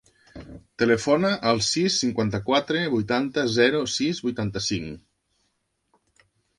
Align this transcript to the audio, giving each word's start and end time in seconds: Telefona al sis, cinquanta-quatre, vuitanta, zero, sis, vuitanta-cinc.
Telefona 0.83 1.31
al 1.51 1.61
sis, 1.67 1.99
cinquanta-quatre, 2.05 2.81
vuitanta, 2.97 3.47
zero, 3.61 3.85
sis, 4.01 4.25
vuitanta-cinc. 4.27 6.29